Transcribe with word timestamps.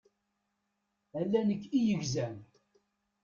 Ala 1.19 1.39
nekk 1.47 1.63
i 1.77 1.79
yegzan. 1.87 2.35